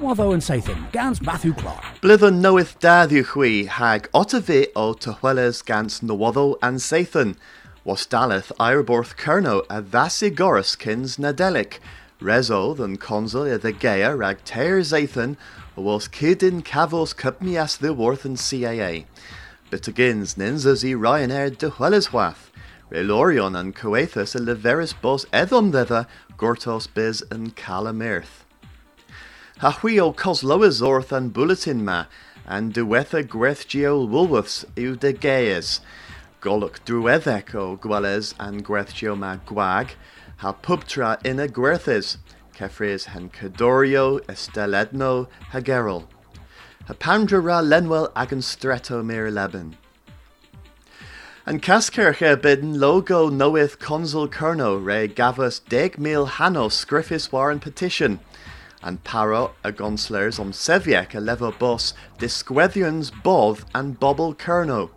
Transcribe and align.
Watho 0.00 0.32
and 0.32 0.42
Sathan, 0.42 0.90
gans 0.92 1.20
Matthew 1.20 1.52
Clark. 1.52 1.84
Blithen 2.00 2.40
knoweth 2.40 2.80
daddiw 2.80 3.22
chwi 3.22 3.66
hag 3.66 4.08
otavi 4.12 4.68
o 4.74 4.94
tyhweles 4.94 5.62
gans 5.62 6.00
Nwoddo 6.00 6.56
and 6.62 6.78
Sathan. 6.78 7.36
Was 7.84 8.06
daleth 8.06 8.50
airborth 8.58 9.18
kerno 9.18 9.66
a 9.68 9.82
thasi 9.82 10.30
kins 10.78 11.18
nadelic. 11.18 11.80
Rezo 12.18 12.74
than 12.74 12.96
consul 12.96 13.52
i 13.52 13.58
the 13.58 13.74
gea 13.74 14.16
rag 14.16 14.42
Zathan 14.42 15.36
was 15.76 16.08
kidin 16.08 16.62
cavos 16.62 17.14
cupmias 17.14 17.76
the 17.76 17.92
worth 17.92 18.24
and 18.24 18.38
CAA. 18.38 19.04
But 19.68 19.82
agins 19.82 20.36
ninzas 20.36 20.82
i 20.82 20.94
Ryanair 20.94 21.48
er 21.48 21.50
de. 21.50 21.70
Relorion 22.90 23.54
and 23.54 23.76
Coethus 23.76 24.34
a 24.34 24.38
leveris 24.38 24.94
bos 24.98 25.26
edom 25.30 25.72
thither 25.72 26.06
gortos 26.38 26.86
biz 26.86 27.22
and 27.30 27.54
calamirth. 27.54 28.46
Ha 29.60 29.70
hui 29.70 30.00
o 30.00 30.14
and 31.10 31.32
bulletin 31.34 31.84
ma, 31.84 32.06
and 32.46 32.72
duetha 32.72 33.22
grethgio 33.22 34.08
woolworths 34.08 34.64
u 34.74 34.96
de 34.96 35.12
geas. 35.12 35.80
Golok 36.40 36.78
druethec 36.86 37.54
o 37.54 37.76
grethgio 38.64 39.18
ma 39.18 39.36
gwag, 39.44 39.90
ha 40.38 40.54
pubtra 40.54 41.18
ina 41.26 41.46
gwerthes, 41.46 42.16
kefres 42.56 43.04
han 43.12 43.28
cadorio 43.28 44.20
esteledno 44.20 45.28
hagerol. 45.52 46.06
Ha 46.86 46.94
pandra 46.94 47.44
ra 47.44 47.60
lenwel 47.60 48.10
agan 48.16 48.40
streto 48.40 49.04
mir 49.04 49.30
leben. 49.30 49.76
And 51.44 51.60
Caskerche 51.60 52.40
bidden 52.40 52.80
logo 52.80 53.28
knoweth 53.28 53.78
consul 53.78 54.26
kerno 54.26 54.82
re 54.82 55.06
gavus 55.06 55.60
deg 55.68 55.98
mil 55.98 56.26
hanos 56.28 56.86
griffis 56.86 57.30
warren 57.30 57.60
petition. 57.60 58.20
And 58.82 59.04
paro 59.04 59.52
a 59.62 59.72
gonslers 59.72 60.38
om 60.38 60.52
seviek 60.52 61.14
a 61.14 61.20
lever 61.20 61.52
bos 61.52 61.94
disquethians 62.18 63.10
both 63.22 63.64
and 63.74 64.00
bobble 64.00 64.34
kerno. 64.34 64.90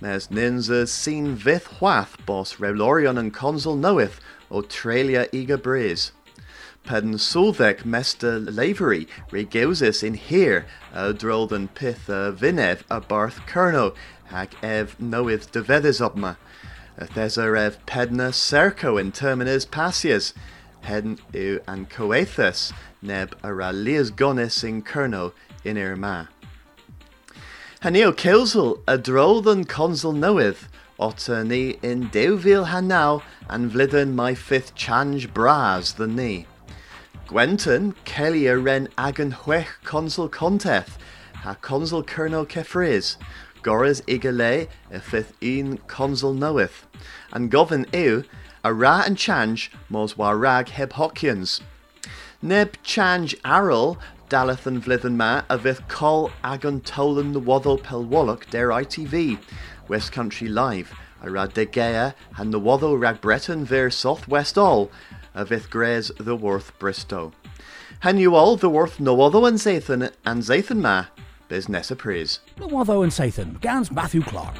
Mes 0.00 0.28
ninza 0.28 0.88
seen 0.88 1.34
vith 1.34 1.66
whath 1.80 2.16
bos 2.24 2.54
relorion 2.54 3.18
and 3.18 3.34
consul 3.34 3.76
knoweth 3.76 4.20
o 4.50 4.62
trelia 4.62 5.28
ega 5.32 5.58
breeze. 5.58 6.12
Pedden 6.86 7.18
sulvek 7.18 7.84
mester 7.84 8.38
lavery 8.38 9.06
regeusis 9.30 10.02
in 10.02 10.14
here 10.14 10.64
a 10.94 11.12
drolden 11.12 11.68
pith 11.74 12.08
a 12.08 12.32
vinev 12.32 12.82
a 12.90 13.00
barth 13.02 13.40
kerno 13.46 13.94
hag 14.24 14.54
ev 14.62 14.96
knoweth 14.98 15.52
de 15.52 15.60
vedes 15.60 16.00
op 16.00 16.16
me. 16.16 16.36
A 16.96 17.06
thesar 17.06 17.56
ev 17.56 17.76
pedna 17.86 18.32
cerco 18.32 18.98
in 18.98 19.12
terminis 19.12 19.66
passias, 19.66 20.32
hedn 20.82 21.18
u 21.34 21.60
an 21.66 21.86
coethus 21.86 22.72
neb 23.02 23.34
a 23.42 23.48
ralias 23.48 24.10
gonis 24.10 24.62
in 24.64 24.82
kerno 24.82 25.32
in 25.64 25.76
ir 25.76 25.96
ma. 25.96 26.26
Haneo 27.82 28.14
kilsel 28.16 28.82
a 28.86 28.98
drolden 28.98 29.66
consul 29.66 30.12
knoweth, 30.12 30.68
otter 30.98 31.40
in 31.40 32.08
deuvil 32.10 32.66
hanau 32.66 33.22
and 33.48 33.70
vlidden 33.70 34.14
my 34.14 34.34
fifth 34.34 34.74
change 34.74 35.32
bras 35.32 35.92
the 35.92 36.06
ni. 36.06 36.46
Gwenton, 37.26 37.94
a 38.18 38.56
ren 38.56 38.88
agan 38.98 39.32
huech 39.32 39.82
consul 39.84 40.28
conteth, 40.28 40.98
ha 41.36 41.54
consul 41.54 42.02
kerno 42.02 42.44
kefriz, 42.46 43.16
Goras 43.62 44.02
igale 44.06 44.68
a 44.90 45.00
fifth 45.00 45.34
een 45.42 45.78
consul 45.86 46.34
knoweth, 46.34 46.86
and 47.32 47.50
govern 47.50 47.86
ew, 47.92 48.24
a 48.62 48.72
ra 48.72 49.02
and 49.06 49.16
change 49.16 49.70
mos 49.88 50.16
war 50.16 50.36
rag 50.36 50.68
heb 50.68 50.92
hockians. 50.92 51.60
Neb 52.42 52.76
change 52.82 53.36
Aral 53.44 53.98
daleth 54.28 54.66
and 54.66 54.82
vlithen 54.82 55.16
ma 55.16 55.42
a 55.48 55.58
vith 55.58 55.86
col 55.88 56.30
agon 56.44 56.80
tolan 56.80 57.32
the 57.32 57.40
waddle 57.40 57.78
pel 57.78 58.04
wallach 58.04 58.48
der 58.50 58.68
ITV, 58.68 59.38
West 59.88 60.12
Country 60.12 60.48
Live, 60.48 60.92
a 61.22 61.30
rad 61.30 61.54
de 61.54 61.66
gea 61.66 62.14
and 62.36 62.52
the 62.52 62.60
waddle 62.60 62.96
rag 62.96 63.20
Breton 63.20 63.64
ver 63.64 63.90
south 63.90 64.28
west 64.28 64.56
all, 64.56 64.90
a 65.34 65.44
vith 65.44 65.68
grez 65.70 66.12
the 66.18 66.36
worth 66.36 66.78
Bristow. 66.78 67.32
Han 68.00 68.18
you 68.18 68.34
all 68.34 68.56
the 68.56 68.70
worth 68.70 69.00
no 69.00 69.20
other 69.20 69.46
and 69.46 69.58
Zathan 69.58 70.12
and 70.24 70.42
Zathan 70.42 70.80
ma, 70.80 71.06
business 71.48 71.90
a 71.90 71.96
praise. 71.96 72.40
Watho 72.58 73.02
and 73.02 73.12
Zathan, 73.12 73.60
gans 73.60 73.90
Matthew 73.90 74.22
Clark. 74.22 74.54